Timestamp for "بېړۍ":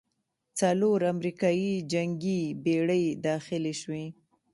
2.63-3.05